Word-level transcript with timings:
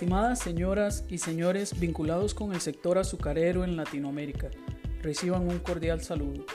Estimadas 0.00 0.38
señoras 0.38 1.04
y 1.10 1.18
señores 1.18 1.78
vinculados 1.78 2.32
con 2.32 2.54
el 2.54 2.62
sector 2.62 2.96
azucarero 2.96 3.64
en 3.64 3.76
Latinoamérica, 3.76 4.48
reciban 5.02 5.46
un 5.46 5.58
cordial 5.58 6.00
saludo. 6.00 6.46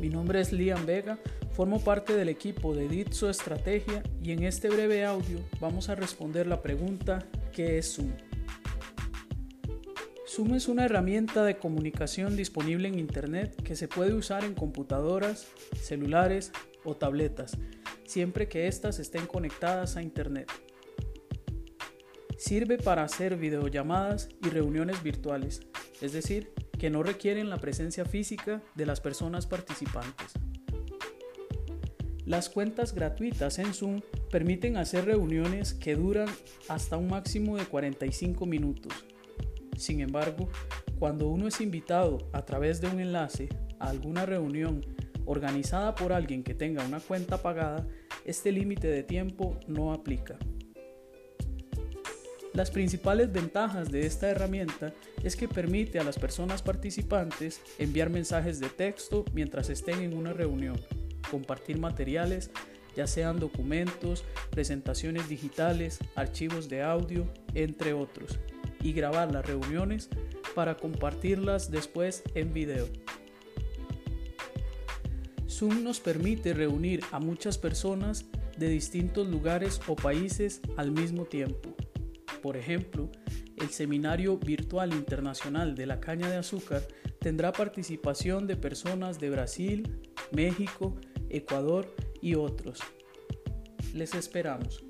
Mi 0.00 0.08
nombre 0.08 0.40
es 0.40 0.50
Liam 0.50 0.86
Vega, 0.86 1.18
formo 1.52 1.78
parte 1.84 2.16
del 2.16 2.30
equipo 2.30 2.74
de 2.74 2.88
Ditso 2.88 3.28
Estrategia 3.28 4.02
y 4.22 4.30
en 4.30 4.44
este 4.44 4.70
breve 4.70 5.04
audio 5.04 5.40
vamos 5.60 5.90
a 5.90 5.94
responder 5.94 6.46
la 6.46 6.62
pregunta 6.62 7.26
¿qué 7.52 7.76
es 7.76 7.96
Zoom? 7.96 8.12
Zoom 10.26 10.54
es 10.54 10.66
una 10.66 10.86
herramienta 10.86 11.44
de 11.44 11.58
comunicación 11.58 12.34
disponible 12.34 12.88
en 12.88 12.98
Internet 12.98 13.62
que 13.62 13.76
se 13.76 13.88
puede 13.88 14.14
usar 14.14 14.42
en 14.42 14.54
computadoras, 14.54 15.48
celulares 15.78 16.50
o 16.82 16.96
tabletas, 16.96 17.58
siempre 18.06 18.48
que 18.48 18.68
éstas 18.68 19.00
estén 19.00 19.26
conectadas 19.26 19.98
a 19.98 20.02
Internet. 20.02 20.50
Sirve 22.36 22.76
para 22.76 23.02
hacer 23.02 23.36
videollamadas 23.36 24.28
y 24.44 24.50
reuniones 24.50 25.02
virtuales, 25.02 25.62
es 26.02 26.12
decir, 26.12 26.52
que 26.78 26.90
no 26.90 27.02
requieren 27.02 27.48
la 27.48 27.56
presencia 27.56 28.04
física 28.04 28.62
de 28.74 28.84
las 28.84 29.00
personas 29.00 29.46
participantes. 29.46 30.32
Las 32.26 32.50
cuentas 32.50 32.94
gratuitas 32.94 33.58
en 33.58 33.72
Zoom 33.72 34.00
permiten 34.30 34.76
hacer 34.76 35.06
reuniones 35.06 35.72
que 35.72 35.94
duran 35.94 36.28
hasta 36.68 36.96
un 36.96 37.08
máximo 37.08 37.56
de 37.56 37.64
45 37.64 38.44
minutos. 38.44 38.92
Sin 39.76 40.00
embargo, 40.00 40.50
cuando 40.98 41.28
uno 41.28 41.48
es 41.48 41.60
invitado 41.60 42.28
a 42.32 42.44
través 42.44 42.80
de 42.80 42.88
un 42.88 43.00
enlace 43.00 43.48
a 43.78 43.88
alguna 43.88 44.26
reunión 44.26 44.84
organizada 45.24 45.94
por 45.94 46.12
alguien 46.12 46.42
que 46.42 46.54
tenga 46.54 46.84
una 46.84 47.00
cuenta 47.00 47.42
pagada, 47.42 47.86
este 48.24 48.52
límite 48.52 48.88
de 48.88 49.02
tiempo 49.02 49.58
no 49.68 49.92
aplica. 49.92 50.36
Las 52.56 52.70
principales 52.70 53.30
ventajas 53.30 53.92
de 53.92 54.06
esta 54.06 54.30
herramienta 54.30 54.94
es 55.22 55.36
que 55.36 55.46
permite 55.46 55.98
a 55.98 56.04
las 56.04 56.18
personas 56.18 56.62
participantes 56.62 57.60
enviar 57.78 58.08
mensajes 58.08 58.60
de 58.60 58.70
texto 58.70 59.26
mientras 59.34 59.68
estén 59.68 60.00
en 60.00 60.16
una 60.16 60.32
reunión, 60.32 60.80
compartir 61.30 61.76
materiales, 61.78 62.50
ya 62.96 63.06
sean 63.06 63.38
documentos, 63.38 64.24
presentaciones 64.48 65.28
digitales, 65.28 65.98
archivos 66.14 66.70
de 66.70 66.82
audio, 66.82 67.30
entre 67.52 67.92
otros, 67.92 68.38
y 68.80 68.94
grabar 68.94 69.30
las 69.30 69.44
reuniones 69.44 70.08
para 70.54 70.78
compartirlas 70.78 71.70
después 71.70 72.22
en 72.34 72.54
video. 72.54 72.88
Zoom 75.46 75.84
nos 75.84 76.00
permite 76.00 76.54
reunir 76.54 77.02
a 77.12 77.20
muchas 77.20 77.58
personas 77.58 78.24
de 78.56 78.70
distintos 78.70 79.28
lugares 79.28 79.78
o 79.88 79.94
países 79.94 80.62
al 80.78 80.90
mismo 80.90 81.26
tiempo 81.26 81.76
por 82.42 82.56
ejemplo, 82.56 83.10
el 83.56 83.70
Seminario 83.70 84.38
Virtual 84.38 84.92
Internacional 84.92 85.74
de 85.74 85.86
la 85.86 86.00
Caña 86.00 86.28
de 86.28 86.36
Azúcar 86.36 86.82
tendrá 87.20 87.52
participación 87.52 88.46
de 88.46 88.56
personas 88.56 89.18
de 89.18 89.30
Brasil, 89.30 90.00
México, 90.32 90.96
Ecuador 91.28 91.94
y 92.20 92.34
otros. 92.34 92.80
Les 93.94 94.14
esperamos. 94.14 94.84